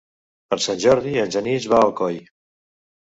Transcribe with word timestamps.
Per 0.53 0.57
Sant 0.65 0.79
Jordi 0.83 1.13
en 1.23 1.33
Genís 1.35 1.67
va 1.73 1.81
a 1.83 1.83
Alcoi. 1.89 2.17